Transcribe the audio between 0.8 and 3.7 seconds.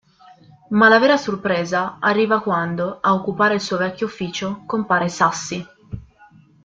la vera sorpresa arriva quando, a occupare il